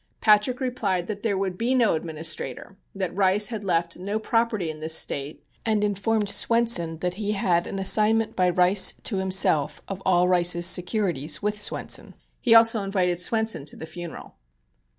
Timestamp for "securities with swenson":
10.65-12.15